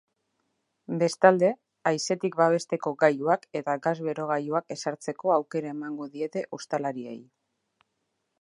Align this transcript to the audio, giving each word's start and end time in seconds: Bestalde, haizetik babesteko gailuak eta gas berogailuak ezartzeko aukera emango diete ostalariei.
Bestalde, 1.01 1.49
haizetik 1.91 2.37
babesteko 2.39 2.93
gailuak 3.05 3.45
eta 3.61 3.77
gas 3.85 3.95
berogailuak 4.09 4.75
ezartzeko 4.77 5.35
aukera 5.37 5.73
emango 5.77 6.09
diete 6.17 6.47
ostalariei. 6.59 7.19